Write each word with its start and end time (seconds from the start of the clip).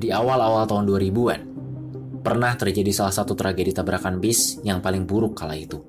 di 0.00 0.08
awal-awal 0.08 0.64
tahun 0.64 0.88
2000-an, 0.88 1.40
pernah 2.24 2.56
terjadi 2.56 2.88
salah 2.88 3.12
satu 3.12 3.36
tragedi 3.36 3.76
tabrakan 3.76 4.16
bis 4.16 4.56
yang 4.64 4.80
paling 4.80 5.04
buruk 5.04 5.36
kala 5.36 5.60
itu. 5.60 5.84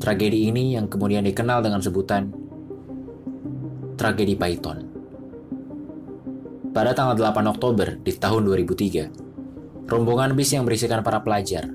Tragedi 0.00 0.48
ini 0.48 0.72
yang 0.72 0.88
kemudian 0.88 1.26
dikenal 1.26 1.60
dengan 1.60 1.84
sebutan 1.84 2.32
Tragedi 3.98 4.38
Python. 4.38 4.78
Pada 6.70 6.94
tanggal 6.94 7.18
8 7.18 7.50
Oktober 7.50 7.98
di 7.98 8.14
tahun 8.14 8.46
2003, 8.46 9.90
rombongan 9.90 10.38
bis 10.38 10.54
yang 10.54 10.62
berisikan 10.62 11.02
para 11.02 11.18
pelajar 11.20 11.66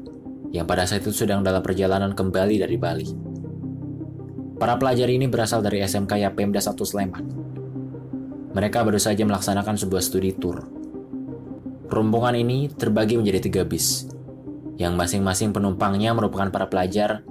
yang 0.56 0.64
pada 0.64 0.88
saat 0.88 1.04
itu 1.04 1.12
sedang 1.12 1.44
dalam 1.44 1.60
perjalanan 1.60 2.16
kembali 2.16 2.64
dari 2.64 2.78
Bali. 2.80 3.08
Para 4.56 4.80
pelajar 4.80 5.12
ini 5.12 5.28
berasal 5.28 5.60
dari 5.60 5.84
SMK 5.84 6.24
Yapemda 6.24 6.64
1 6.64 6.80
Sleman. 6.80 7.26
Mereka 8.56 8.86
baru 8.86 9.02
saja 9.02 9.28
melaksanakan 9.28 9.76
sebuah 9.76 10.00
studi 10.00 10.32
tour. 10.32 10.83
Rombongan 11.94 12.34
ini 12.34 12.74
terbagi 12.74 13.22
menjadi 13.22 13.46
tiga 13.46 13.62
bis, 13.62 14.10
yang 14.82 14.98
masing-masing 14.98 15.54
penumpangnya 15.54 16.18
merupakan 16.18 16.50
para 16.50 16.66
pelajar 16.66 17.22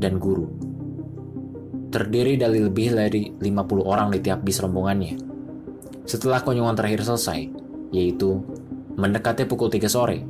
dan 0.00 0.16
guru. 0.16 0.48
Terdiri 1.92 2.40
dari 2.40 2.64
lebih 2.64 2.96
dari 2.96 3.36
50 3.36 3.44
orang 3.84 4.08
di 4.16 4.24
tiap 4.24 4.40
bis 4.40 4.64
rombongannya. 4.64 5.20
Setelah 6.08 6.40
kunjungan 6.40 6.72
terakhir 6.72 7.04
selesai, 7.04 7.52
yaitu 7.92 8.40
mendekati 8.96 9.44
pukul 9.44 9.68
3 9.68 9.92
sore, 9.92 10.24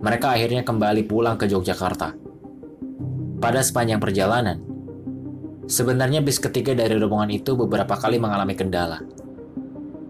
mereka 0.00 0.32
akhirnya 0.32 0.64
kembali 0.64 1.04
pulang 1.04 1.36
ke 1.36 1.44
Yogyakarta. 1.44 2.16
Pada 3.36 3.60
sepanjang 3.60 4.00
perjalanan, 4.00 4.64
sebenarnya 5.68 6.24
bis 6.24 6.40
ketiga 6.40 6.72
dari 6.72 6.96
rombongan 6.96 7.36
itu 7.36 7.52
beberapa 7.52 8.00
kali 8.00 8.16
mengalami 8.16 8.56
kendala. 8.56 9.23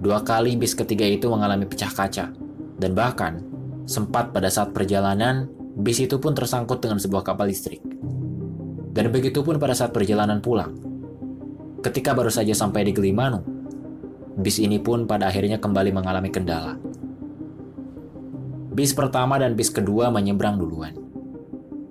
Dua 0.05 0.21
kali 0.21 0.61
bis 0.61 0.77
ketiga 0.77 1.09
itu 1.09 1.33
mengalami 1.33 1.65
pecah 1.65 1.89
kaca, 1.89 2.29
dan 2.77 2.93
bahkan 2.93 3.41
sempat 3.89 4.37
pada 4.37 4.53
saat 4.53 4.77
perjalanan, 4.77 5.49
bis 5.81 5.97
itu 5.97 6.21
pun 6.21 6.37
tersangkut 6.37 6.77
dengan 6.85 7.01
sebuah 7.01 7.25
kapal 7.25 7.49
listrik. 7.49 7.81
Dan 8.93 9.09
begitu 9.09 9.41
pun 9.41 9.57
pada 9.57 9.73
saat 9.73 9.97
perjalanan 9.97 10.45
pulang. 10.45 10.77
Ketika 11.81 12.13
baru 12.13 12.29
saja 12.29 12.53
sampai 12.53 12.85
di 12.85 12.93
Gilimanuk, 12.93 13.49
bis 14.45 14.61
ini 14.61 14.77
pun 14.77 15.09
pada 15.09 15.33
akhirnya 15.33 15.57
kembali 15.57 15.97
mengalami 15.97 16.29
kendala. 16.29 16.77
Bis 18.77 18.93
pertama 18.93 19.41
dan 19.41 19.57
bis 19.57 19.73
kedua 19.73 20.13
menyeberang 20.13 20.61
duluan. 20.61 20.93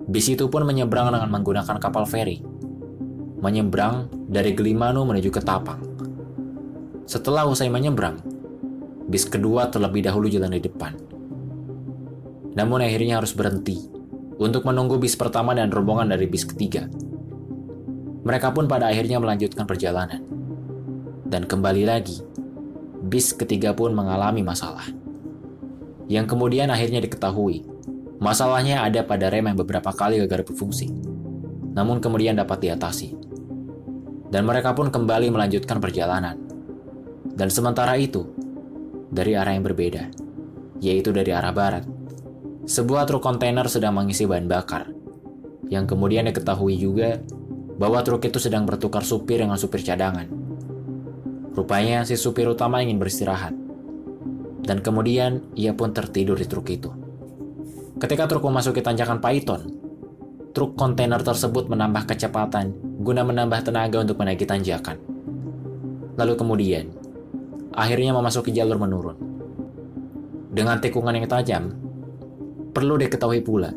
Bis 0.06 0.30
itu 0.30 0.46
pun 0.46 0.62
menyeberang 0.62 1.10
dengan 1.10 1.34
menggunakan 1.34 1.82
kapal 1.82 2.06
feri. 2.06 2.38
Menyeberang 3.42 4.06
dari 4.30 4.54
Gilimanuk 4.54 5.02
menuju 5.02 5.34
ke 5.34 5.42
Tapang. 5.42 5.82
Setelah 7.04 7.44
usai 7.44 7.68
menyeberang, 7.68 8.24
bis 9.12 9.28
kedua 9.28 9.68
terlebih 9.68 10.08
dahulu 10.08 10.24
jalan 10.32 10.56
di 10.56 10.64
depan. 10.64 10.96
Namun 12.56 12.80
akhirnya 12.80 13.20
harus 13.20 13.36
berhenti 13.36 13.76
untuk 14.40 14.64
menunggu 14.64 14.96
bis 14.96 15.12
pertama 15.12 15.52
dan 15.52 15.68
rombongan 15.68 16.16
dari 16.16 16.24
bis 16.24 16.48
ketiga. 16.48 16.88
Mereka 18.24 18.56
pun 18.56 18.64
pada 18.64 18.88
akhirnya 18.88 19.20
melanjutkan 19.20 19.68
perjalanan. 19.68 20.24
Dan 21.28 21.44
kembali 21.44 21.84
lagi, 21.84 22.24
bis 23.04 23.36
ketiga 23.36 23.76
pun 23.76 23.92
mengalami 23.92 24.40
masalah. 24.40 24.88
Yang 26.08 26.32
kemudian 26.32 26.72
akhirnya 26.72 27.04
diketahui, 27.04 27.68
masalahnya 28.16 28.80
ada 28.80 29.04
pada 29.04 29.28
rem 29.28 29.44
yang 29.44 29.60
beberapa 29.60 29.92
kali 29.92 30.24
gagal 30.24 30.48
berfungsi, 30.48 30.88
namun 31.76 32.00
kemudian 32.00 32.40
dapat 32.40 32.64
diatasi. 32.64 33.12
Dan 34.32 34.48
mereka 34.48 34.72
pun 34.72 34.88
kembali 34.88 35.28
melanjutkan 35.28 35.80
perjalanan. 35.84 36.43
Dan 37.34 37.50
sementara 37.50 37.98
itu, 37.98 38.30
dari 39.10 39.34
arah 39.34 39.58
yang 39.58 39.66
berbeda, 39.66 40.10
yaitu 40.78 41.10
dari 41.10 41.34
arah 41.34 41.50
barat, 41.50 41.84
sebuah 42.64 43.10
truk 43.10 43.20
kontainer 43.20 43.66
sedang 43.66 43.98
mengisi 43.98 44.24
bahan 44.24 44.46
bakar, 44.46 44.90
yang 45.66 45.84
kemudian 45.84 46.30
diketahui 46.30 46.78
juga 46.78 47.18
bahwa 47.74 48.00
truk 48.06 48.22
itu 48.22 48.38
sedang 48.38 48.62
bertukar 48.62 49.02
supir 49.02 49.42
dengan 49.42 49.58
supir 49.58 49.82
cadangan. 49.82 50.30
Rupanya 51.54 52.06
si 52.06 52.14
supir 52.14 52.46
utama 52.46 52.82
ingin 52.82 53.02
beristirahat, 53.02 53.54
dan 54.62 54.78
kemudian 54.78 55.42
ia 55.58 55.74
pun 55.74 55.90
tertidur 55.90 56.38
di 56.38 56.46
truk 56.46 56.70
itu. 56.70 56.90
Ketika 57.98 58.30
truk 58.30 58.46
memasuki 58.46 58.82
tanjakan 58.82 59.18
Python, 59.18 59.62
truk 60.54 60.78
kontainer 60.78 61.18
tersebut 61.18 61.66
menambah 61.66 62.10
kecepatan 62.10 62.74
guna 63.02 63.26
menambah 63.26 63.60
tenaga 63.66 64.02
untuk 64.02 64.18
menaiki 64.22 64.46
tanjakan. 64.46 64.98
Lalu 66.14 66.34
kemudian, 66.38 66.94
akhirnya 67.74 68.14
memasuki 68.14 68.54
jalur 68.54 68.78
menurun. 68.78 69.18
Dengan 70.54 70.78
tikungan 70.78 71.18
yang 71.18 71.26
tajam, 71.26 71.84
Perlu 72.74 72.98
diketahui 72.98 73.38
pula 73.46 73.70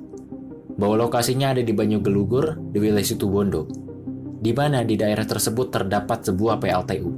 bahwa 0.73 1.05
lokasinya 1.05 1.53
ada 1.53 1.61
di 1.61 1.69
Banyu 1.69 2.01
Gelugur 2.01 2.57
di 2.73 2.81
wilayah 2.81 3.05
Situbondo, 3.05 3.69
di 4.41 4.49
mana 4.57 4.81
di 4.81 4.97
daerah 4.97 5.21
tersebut 5.21 5.69
terdapat 5.69 6.25
sebuah 6.25 6.57
PLTU 6.57 7.09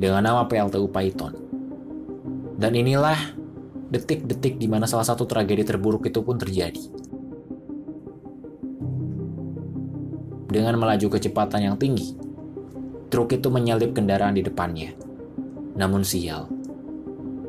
dengan 0.00 0.24
nama 0.24 0.48
PLTU 0.48 0.88
Python. 0.88 1.36
Dan 2.56 2.72
inilah 2.72 3.36
detik-detik 3.92 4.56
di 4.56 4.72
mana 4.72 4.88
salah 4.88 5.04
satu 5.04 5.28
tragedi 5.28 5.68
terburuk 5.68 6.08
itu 6.08 6.24
pun 6.24 6.40
terjadi. 6.40 6.80
Dengan 10.48 10.80
melaju 10.80 11.12
kecepatan 11.12 11.60
yang 11.60 11.76
tinggi, 11.76 12.16
truk 13.12 13.36
itu 13.36 13.52
menyalip 13.52 13.92
kendaraan 13.92 14.32
di 14.32 14.40
depannya. 14.40 14.96
Namun 15.78 16.02
sial, 16.02 16.50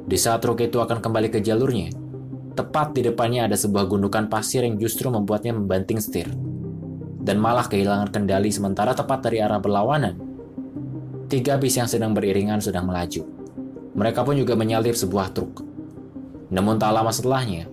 di 0.06 0.18
saat 0.18 0.42
truk 0.44 0.62
itu 0.62 0.78
akan 0.78 1.00
kembali 1.00 1.30
ke 1.32 1.40
jalurnya, 1.40 1.90
Tepat 2.52 2.92
di 2.92 3.00
depannya 3.00 3.48
ada 3.48 3.56
sebuah 3.56 3.88
gundukan 3.88 4.28
pasir 4.28 4.68
yang 4.68 4.76
justru 4.76 5.08
membuatnya 5.08 5.56
membanting 5.56 6.04
setir. 6.04 6.28
Dan 7.22 7.40
malah 7.40 7.64
kehilangan 7.64 8.12
kendali 8.12 8.52
sementara 8.52 8.92
tepat 8.92 9.24
dari 9.24 9.40
arah 9.40 9.56
berlawanan. 9.64 10.20
Tiga 11.32 11.56
bis 11.56 11.80
yang 11.80 11.88
sedang 11.88 12.12
beriringan 12.12 12.60
sedang 12.60 12.92
melaju. 12.92 13.24
Mereka 13.96 14.28
pun 14.28 14.36
juga 14.36 14.60
menyalip 14.60 15.00
sebuah 15.00 15.32
truk. 15.32 15.64
Namun 16.52 16.76
tak 16.76 16.92
lama 16.92 17.16
setelahnya, 17.16 17.72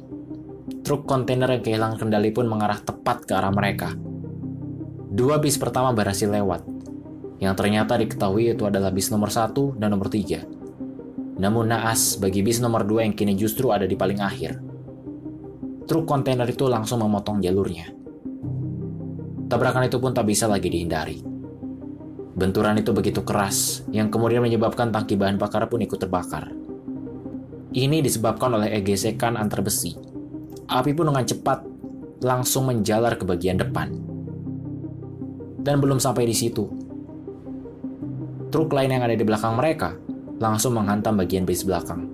truk 0.87 1.11
kontainer 1.11 1.59
yang 1.59 1.63
kehilangan 1.67 1.99
kendali 1.99 2.31
pun 2.31 2.47
mengarah 2.47 2.79
tepat 2.79 3.27
ke 3.27 3.35
arah 3.35 3.51
mereka. 3.51 3.91
Dua 5.11 5.43
bis 5.43 5.59
pertama 5.59 5.91
berhasil 5.91 6.31
lewat, 6.31 6.78
yang 7.39 7.55
ternyata 7.55 7.95
diketahui 7.99 8.55
itu 8.55 8.67
adalah 8.67 8.91
bis 8.91 9.11
nomor 9.11 9.31
satu 9.31 9.75
dan 9.79 9.95
nomor 9.95 10.11
tiga. 10.11 10.43
Namun 11.39 11.71
naas 11.71 12.19
bagi 12.19 12.43
bis 12.43 12.59
nomor 12.59 12.83
dua 12.83 13.07
yang 13.07 13.15
kini 13.15 13.39
justru 13.39 13.71
ada 13.71 13.87
di 13.87 13.95
paling 13.95 14.19
akhir 14.19 14.69
truk 15.89 16.05
kontainer 16.05 16.45
itu 16.45 16.69
langsung 16.69 17.01
memotong 17.01 17.41
jalurnya. 17.41 17.89
Tabrakan 19.49 19.89
itu 19.89 19.97
pun 19.97 20.13
tak 20.13 20.29
bisa 20.29 20.45
lagi 20.45 20.69
dihindari. 20.69 21.25
Benturan 22.37 22.77
itu 22.77 22.93
begitu 22.93 23.25
keras, 23.25 23.83
yang 23.89 24.13
kemudian 24.13 24.45
menyebabkan 24.45 24.93
tangki 24.93 25.17
bahan 25.17 25.41
bakar 25.41 25.65
pun 25.67 25.81
ikut 25.81 25.97
terbakar. 25.97 26.53
Ini 27.73 28.05
disebabkan 28.05 28.61
oleh 28.61 28.79
gesekan 28.85 29.41
antar 29.41 29.65
besi. 29.65 29.97
Api 30.69 30.93
pun 30.93 31.09
dengan 31.09 31.25
cepat 31.25 31.65
langsung 32.21 32.69
menjalar 32.69 33.17
ke 33.17 33.25
bagian 33.25 33.57
depan. 33.57 33.89
Dan 35.65 35.81
belum 35.81 35.99
sampai 35.99 36.29
di 36.29 36.37
situ, 36.37 36.69
truk 38.49 38.73
lain 38.73 38.93
yang 38.93 39.05
ada 39.05 39.15
di 39.15 39.25
belakang 39.25 39.55
mereka 39.57 39.97
langsung 40.39 40.77
menghantam 40.77 41.17
bagian 41.19 41.45
base 41.45 41.65
belakang. 41.67 42.09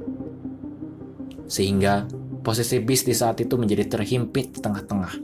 Sehingga 1.45 2.09
Posisi 2.45 2.77
bis 2.77 3.09
di 3.09 3.17
saat 3.17 3.41
itu 3.41 3.57
menjadi 3.57 3.89
terhimpit 3.89 4.53
di 4.53 4.61
tengah-tengah. 4.61 5.17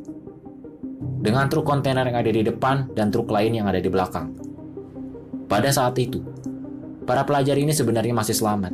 Dengan 1.21 1.53
truk 1.53 1.69
kontainer 1.69 2.09
yang 2.09 2.17
ada 2.17 2.33
di 2.33 2.41
depan 2.41 2.97
dan 2.97 3.13
truk 3.13 3.29
lain 3.29 3.61
yang 3.61 3.69
ada 3.69 3.77
di 3.77 3.93
belakang. 3.93 4.33
Pada 5.45 5.69
saat 5.69 6.01
itu, 6.01 6.25
para 7.05 7.21
pelajar 7.29 7.61
ini 7.61 7.77
sebenarnya 7.77 8.17
masih 8.17 8.33
selamat. 8.33 8.73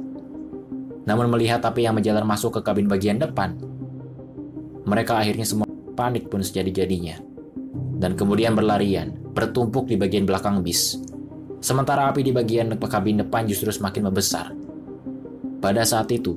Namun 1.10 1.26
melihat 1.26 1.58
api 1.66 1.90
yang 1.90 1.98
menjalar 1.98 2.22
masuk 2.22 2.54
ke 2.54 2.60
kabin 2.62 2.86
bagian 2.86 3.18
depan, 3.18 3.58
mereka 4.86 5.18
akhirnya 5.18 5.42
semua 5.42 5.66
panik 5.98 6.30
pun 6.30 6.38
sejadi-jadinya. 6.38 7.18
Dan 7.98 8.14
kemudian 8.14 8.54
berlarian, 8.54 9.10
bertumpuk 9.34 9.90
di 9.90 9.98
bagian 9.98 10.22
belakang 10.22 10.62
bis. 10.62 11.02
Sementara 11.60 12.12
api 12.12 12.20
di 12.20 12.32
bagian 12.32 12.72
kabin 12.76 13.24
depan 13.24 13.48
justru 13.48 13.72
semakin 13.72 14.12
membesar. 14.12 14.52
Pada 15.58 15.82
saat 15.88 16.12
itu, 16.12 16.36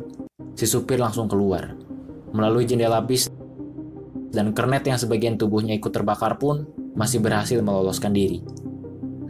si 0.55 0.63
supir 0.63 0.97
langsung 0.97 1.27
keluar 1.27 1.75
melalui 2.29 2.65
jendela 2.65 3.01
bis 3.01 3.27
dan 4.29 4.53
kernet 4.53 4.85
yang 4.85 4.97
sebagian 5.01 5.35
tubuhnya 5.35 5.73
ikut 5.73 5.89
terbakar 5.89 6.37
pun 6.37 6.65
masih 6.93 7.19
berhasil 7.19 7.59
meloloskan 7.59 8.13
diri. 8.13 8.41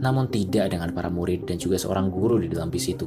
Namun 0.00 0.32
tidak 0.32 0.72
dengan 0.72 0.92
para 0.96 1.12
murid 1.12 1.44
dan 1.44 1.60
juga 1.60 1.76
seorang 1.76 2.08
guru 2.08 2.40
di 2.40 2.48
dalam 2.48 2.72
bis 2.72 2.88
itu. 2.88 3.04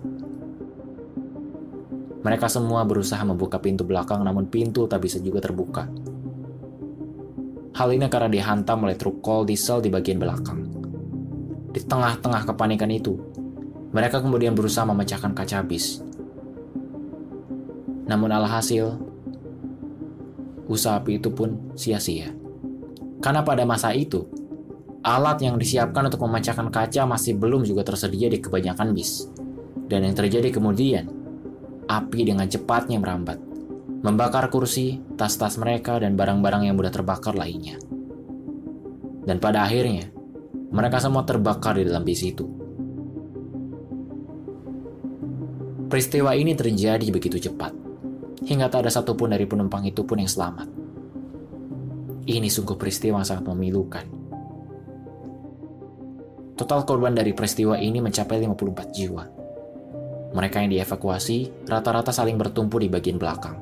Mereka 2.24 2.48
semua 2.48 2.88
berusaha 2.88 3.20
membuka 3.28 3.60
pintu 3.60 3.84
belakang 3.84 4.24
namun 4.24 4.48
pintu 4.48 4.88
tak 4.88 5.04
bisa 5.04 5.20
juga 5.20 5.44
terbuka. 5.44 5.90
Hal 7.74 7.90
ini 7.90 8.06
karena 8.06 8.30
dihantam 8.30 8.86
oleh 8.86 8.96
truk 8.96 9.26
kol 9.26 9.44
diesel 9.44 9.82
di 9.82 9.90
bagian 9.90 10.22
belakang. 10.22 10.73
Di 11.74 11.82
tengah-tengah 11.82 12.46
kepanikan 12.54 12.88
itu, 12.94 13.18
mereka 13.90 14.22
kemudian 14.22 14.54
berusaha 14.54 14.86
memecahkan 14.86 15.34
kaca 15.34 15.66
bis. 15.66 16.06
Namun 18.06 18.30
alhasil, 18.30 18.94
usaha 20.70 21.02
api 21.02 21.18
itu 21.18 21.34
pun 21.34 21.74
sia-sia. 21.74 22.30
Karena 23.26 23.42
pada 23.42 23.66
masa 23.66 23.90
itu, 23.98 24.30
alat 25.02 25.42
yang 25.42 25.58
disiapkan 25.58 26.14
untuk 26.14 26.22
memecahkan 26.30 26.70
kaca 26.70 27.10
masih 27.10 27.42
belum 27.42 27.66
juga 27.66 27.82
tersedia 27.82 28.30
di 28.30 28.38
kebanyakan 28.38 28.94
bis. 28.94 29.26
Dan 29.90 30.06
yang 30.06 30.14
terjadi 30.14 30.54
kemudian, 30.54 31.10
api 31.90 32.22
dengan 32.22 32.46
cepatnya 32.46 33.02
merambat, 33.02 33.42
membakar 34.06 34.48
kursi, 34.54 35.02
tas-tas 35.18 35.58
mereka, 35.58 35.98
dan 35.98 36.14
barang-barang 36.14 36.70
yang 36.70 36.76
mudah 36.78 36.94
terbakar 36.94 37.34
lainnya. 37.34 37.82
Dan 39.24 39.40
pada 39.40 39.64
akhirnya, 39.64 40.12
mereka 40.74 40.98
semua 40.98 41.22
terbakar 41.22 41.78
di 41.78 41.86
dalam 41.86 42.02
bis 42.02 42.26
itu. 42.26 42.50
Peristiwa 45.86 46.34
ini 46.34 46.58
terjadi 46.58 47.06
begitu 47.14 47.38
cepat, 47.38 47.70
hingga 48.50 48.66
tak 48.74 48.90
ada 48.90 48.92
satupun 48.92 49.30
dari 49.30 49.46
penumpang 49.46 49.86
itu 49.86 50.02
pun 50.02 50.18
yang 50.18 50.26
selamat. 50.26 50.66
Ini 52.26 52.50
sungguh 52.50 52.74
peristiwa 52.74 53.22
yang 53.22 53.28
sangat 53.30 53.46
memilukan. 53.54 54.06
Total 56.58 56.82
korban 56.90 57.14
dari 57.14 57.38
peristiwa 57.38 57.78
ini 57.78 58.02
mencapai 58.02 58.42
54 58.42 58.90
jiwa. 58.90 59.24
Mereka 60.34 60.66
yang 60.66 60.74
dievakuasi 60.74 61.70
rata-rata 61.70 62.10
saling 62.10 62.42
bertumpu 62.42 62.82
di 62.82 62.90
bagian 62.90 63.22
belakang. 63.22 63.62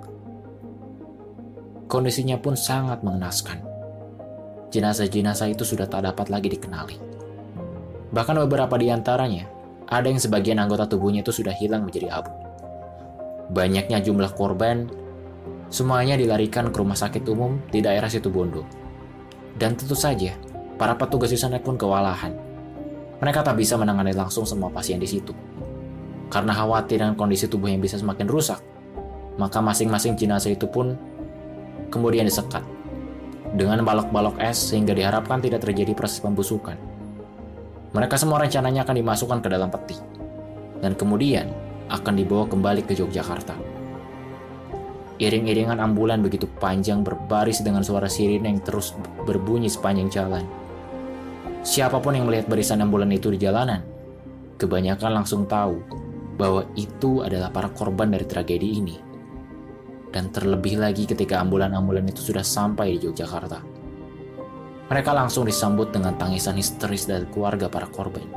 Kondisinya 1.92 2.40
pun 2.40 2.56
sangat 2.56 3.04
mengenaskan. 3.04 3.71
Jenazah-jenazah 4.72 5.52
itu 5.52 5.68
sudah 5.68 5.84
tak 5.84 6.08
dapat 6.08 6.32
lagi 6.32 6.48
dikenali. 6.48 6.96
Bahkan 8.16 8.36
beberapa 8.48 8.80
di 8.80 8.88
antaranya, 8.88 9.44
ada 9.92 10.08
yang 10.08 10.16
sebagian 10.16 10.64
anggota 10.64 10.88
tubuhnya 10.88 11.20
itu 11.20 11.36
sudah 11.36 11.52
hilang 11.52 11.84
menjadi 11.84 12.08
abu. 12.08 12.32
Banyaknya 13.52 14.00
jumlah 14.00 14.32
korban, 14.32 14.88
semuanya 15.68 16.16
dilarikan 16.16 16.72
ke 16.72 16.78
rumah 16.80 16.96
sakit 16.96 17.28
umum 17.28 17.60
di 17.68 17.84
daerah 17.84 18.08
situ 18.08 18.32
Bondo. 18.32 18.64
Dan 19.60 19.76
tentu 19.76 19.92
saja, 19.92 20.40
para 20.80 20.96
petugas 20.96 21.36
di 21.36 21.40
sana 21.40 21.60
pun 21.60 21.76
kewalahan. 21.76 22.32
Mereka 23.20 23.44
tak 23.44 23.60
bisa 23.60 23.76
menangani 23.76 24.16
langsung 24.16 24.48
semua 24.48 24.72
pasien 24.72 25.04
di 25.04 25.08
situ. 25.12 25.36
Karena 26.32 26.56
khawatir 26.56 27.04
dengan 27.04 27.20
kondisi 27.20 27.52
tubuh 27.52 27.68
yang 27.68 27.84
bisa 27.84 28.00
semakin 28.00 28.24
rusak, 28.24 28.64
maka 29.36 29.60
masing-masing 29.60 30.16
jenazah 30.16 30.56
itu 30.56 30.64
pun 30.64 30.96
kemudian 31.92 32.24
disekat 32.24 32.64
dengan 33.52 33.84
balok-balok 33.84 34.40
es 34.40 34.72
sehingga 34.72 34.96
diharapkan 34.96 35.44
tidak 35.44 35.64
terjadi 35.64 35.92
proses 35.92 36.24
pembusukan. 36.24 36.80
Mereka 37.92 38.16
semua 38.16 38.40
rencananya 38.40 38.88
akan 38.88 38.96
dimasukkan 39.04 39.40
ke 39.44 39.50
dalam 39.52 39.68
peti 39.68 40.00
dan 40.80 40.96
kemudian 40.96 41.52
akan 41.92 42.14
dibawa 42.16 42.48
kembali 42.48 42.88
ke 42.88 42.96
Yogyakarta. 42.96 43.56
Iring-iringan 45.22 45.78
ambulan 45.78 46.24
begitu 46.24 46.50
panjang 46.58 47.06
berbaris 47.06 47.62
dengan 47.62 47.86
suara 47.86 48.10
sirine 48.10 48.48
yang 48.48 48.64
terus 48.64 48.96
berbunyi 49.28 49.70
sepanjang 49.70 50.10
jalan. 50.10 50.42
Siapa 51.62 52.02
pun 52.02 52.18
yang 52.18 52.26
melihat 52.26 52.50
barisan 52.50 52.82
ambulan 52.82 53.12
itu 53.14 53.30
di 53.30 53.38
jalanan, 53.38 53.86
kebanyakan 54.58 55.22
langsung 55.22 55.46
tahu 55.46 55.78
bahwa 56.42 56.66
itu 56.74 57.22
adalah 57.22 57.54
para 57.54 57.70
korban 57.70 58.10
dari 58.10 58.26
tragedi 58.26 58.82
ini. 58.82 59.11
Dan 60.12 60.28
terlebih 60.28 60.76
lagi 60.76 61.08
ketika 61.08 61.40
ambulan-ambulan 61.40 62.12
itu 62.12 62.20
sudah 62.20 62.44
sampai 62.44 63.00
di 63.00 63.08
Yogyakarta. 63.08 63.64
Mereka 64.92 65.12
langsung 65.16 65.48
disambut 65.48 65.96
dengan 65.96 66.20
tangisan 66.20 66.60
histeris 66.60 67.08
dari 67.08 67.24
keluarga 67.32 67.72
para 67.72 67.88
korban. 67.88 68.28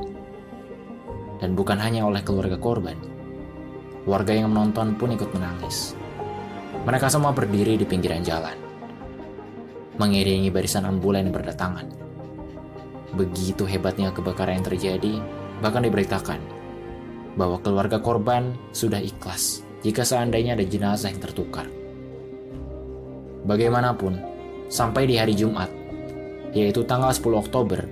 Dan 1.43 1.51
bukan 1.51 1.75
hanya 1.83 2.07
oleh 2.07 2.23
keluarga 2.23 2.55
korban, 2.55 2.95
warga 4.07 4.31
yang 4.31 4.55
menonton 4.55 4.95
pun 4.95 5.11
ikut 5.11 5.35
menangis. 5.35 5.99
Mereka 6.87 7.11
semua 7.11 7.35
berdiri 7.35 7.75
di 7.75 7.83
pinggiran 7.83 8.23
jalan, 8.23 8.55
mengiringi 9.99 10.47
barisan 10.47 10.87
ambulan 10.87 11.27
yang 11.27 11.35
berdatangan. 11.35 11.91
Begitu 13.19 13.67
hebatnya 13.67 14.15
kebakaran 14.15 14.63
yang 14.63 14.67
terjadi, 14.71 15.19
bahkan 15.59 15.83
diberitakan 15.83 16.39
bahwa 17.35 17.59
keluarga 17.59 17.99
korban 17.99 18.55
sudah 18.71 19.03
ikhlas 19.03 19.64
jika 19.85 20.01
seandainya 20.01 20.57
ada 20.57 20.65
jenazah 20.65 21.13
yang 21.13 21.21
tertukar. 21.21 21.69
Bagaimanapun, 23.45 24.17
sampai 24.65 25.05
di 25.05 25.21
hari 25.21 25.37
Jumat, 25.37 25.69
yaitu 26.57 26.81
tanggal 26.89 27.13
10 27.13 27.37
Oktober 27.37 27.85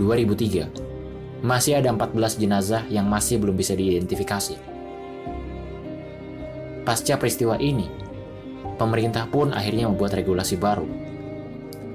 2003, 0.00 1.44
masih 1.44 1.76
ada 1.76 1.92
14 1.92 2.40
jenazah 2.40 2.88
yang 2.88 3.04
masih 3.04 3.36
belum 3.36 3.52
bisa 3.52 3.76
diidentifikasi. 3.76 4.56
Pasca 6.88 7.20
peristiwa 7.20 7.60
ini, 7.60 7.84
pemerintah 8.80 9.28
pun 9.28 9.52
akhirnya 9.52 9.92
membuat 9.92 10.16
regulasi 10.16 10.56
baru 10.56 10.88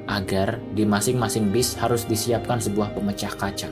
agar 0.05 0.61
di 0.77 0.85
masing-masing 0.85 1.49
bis 1.49 1.73
harus 1.79 2.05
disiapkan 2.05 2.59
sebuah 2.59 2.91
pemecah 2.93 3.31
kaca 3.31 3.71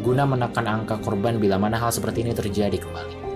guna 0.00 0.24
menekan 0.24 0.64
angka 0.64 0.96
korban 1.00 1.36
bila 1.36 1.60
mana 1.60 1.76
hal 1.76 1.92
seperti 1.92 2.24
ini 2.24 2.32
terjadi 2.32 2.80
kembali. 2.80 3.29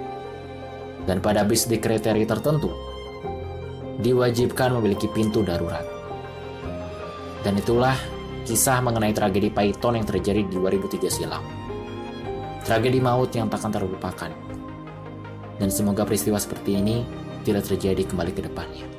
Dan 1.05 1.21
pada 1.21 1.45
bis 1.45 1.69
di 1.69 1.77
kriteria 1.77 2.25
tertentu, 2.25 2.73
diwajibkan 4.01 4.73
memiliki 4.81 5.09
pintu 5.13 5.45
darurat. 5.45 5.85
Dan 7.45 7.61
itulah 7.61 7.97
kisah 8.49 8.81
mengenai 8.81 9.13
tragedi 9.13 9.53
Python 9.53 10.01
yang 10.01 10.09
terjadi 10.09 10.49
di 10.49 10.57
2003 10.57 11.13
silam. 11.13 11.45
Tragedi 12.65 13.01
maut 13.01 13.29
yang 13.37 13.53
takkan 13.53 13.69
terlupakan. 13.69 14.33
Dan 15.61 15.69
semoga 15.69 16.09
peristiwa 16.09 16.41
seperti 16.41 16.81
ini 16.81 17.05
tidak 17.45 17.69
terjadi 17.69 18.09
kembali 18.09 18.33
ke 18.33 18.43
depannya. 18.49 18.94